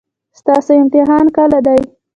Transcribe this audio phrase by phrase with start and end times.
[0.39, 1.79] ستاسو امتحان کله دی؟